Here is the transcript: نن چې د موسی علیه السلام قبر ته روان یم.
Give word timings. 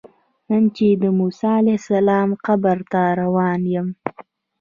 نن 0.49 0.63
چې 0.75 0.87
د 1.03 1.03
موسی 1.17 1.51
علیه 1.59 1.77
السلام 1.81 2.29
قبر 2.45 2.77
ته 2.91 3.01
روان 3.21 3.61
یم. 3.73 3.87